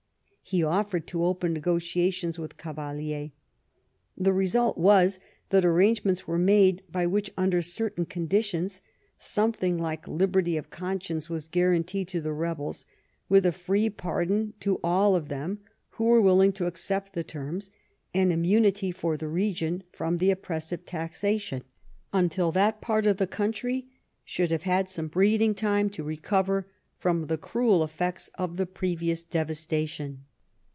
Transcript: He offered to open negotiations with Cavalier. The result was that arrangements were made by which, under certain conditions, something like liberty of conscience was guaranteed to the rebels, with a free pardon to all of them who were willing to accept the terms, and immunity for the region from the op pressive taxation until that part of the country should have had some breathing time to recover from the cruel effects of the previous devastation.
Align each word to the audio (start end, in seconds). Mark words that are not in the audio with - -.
He 0.43 0.65
offered 0.65 1.07
to 1.07 1.23
open 1.23 1.53
negotiations 1.53 2.37
with 2.37 2.57
Cavalier. 2.57 3.31
The 4.17 4.33
result 4.33 4.77
was 4.77 5.17
that 5.47 5.63
arrangements 5.63 6.27
were 6.27 6.37
made 6.39 6.83
by 6.91 7.05
which, 7.05 7.31
under 7.37 7.61
certain 7.61 8.03
conditions, 8.05 8.81
something 9.17 9.77
like 9.77 10.09
liberty 10.09 10.57
of 10.57 10.69
conscience 10.69 11.29
was 11.29 11.47
guaranteed 11.47 12.09
to 12.09 12.19
the 12.19 12.33
rebels, 12.33 12.85
with 13.29 13.45
a 13.45 13.53
free 13.53 13.89
pardon 13.89 14.53
to 14.59 14.77
all 14.83 15.15
of 15.15 15.29
them 15.29 15.59
who 15.91 16.03
were 16.03 16.19
willing 16.19 16.51
to 16.53 16.65
accept 16.67 17.13
the 17.13 17.23
terms, 17.23 17.71
and 18.13 18.33
immunity 18.33 18.91
for 18.91 19.15
the 19.15 19.29
region 19.29 19.83
from 19.93 20.17
the 20.17 20.33
op 20.33 20.41
pressive 20.41 20.83
taxation 20.85 21.63
until 22.11 22.51
that 22.51 22.81
part 22.81 23.05
of 23.05 23.15
the 23.15 23.27
country 23.27 23.87
should 24.25 24.51
have 24.51 24.63
had 24.63 24.89
some 24.89 25.07
breathing 25.07 25.53
time 25.53 25.89
to 25.89 26.03
recover 26.03 26.67
from 26.97 27.27
the 27.27 27.37
cruel 27.37 27.85
effects 27.85 28.29
of 28.37 28.57
the 28.57 28.65
previous 28.65 29.23
devastation. 29.23 30.25